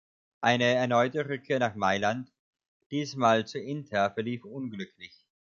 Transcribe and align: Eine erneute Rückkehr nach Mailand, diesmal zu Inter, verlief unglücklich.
Eine 0.41 0.63
erneute 0.63 1.29
Rückkehr 1.29 1.59
nach 1.59 1.75
Mailand, 1.75 2.31
diesmal 2.89 3.45
zu 3.45 3.59
Inter, 3.59 4.09
verlief 4.11 4.45
unglücklich. 4.45 5.13